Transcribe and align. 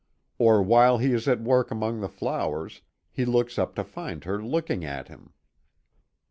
Or 0.39 0.63
while 0.63 0.97
he 0.97 1.13
is 1.13 1.27
at 1.27 1.41
work 1.43 1.69
among 1.69 1.99
the 2.01 2.09
flowers 2.09 2.81
he 3.11 3.23
looks 3.23 3.59
up 3.59 3.75
to 3.75 3.83
find 3.83 4.23
her 4.23 4.43
looking 4.43 4.83
at 4.83 5.09
him. 5.09 5.31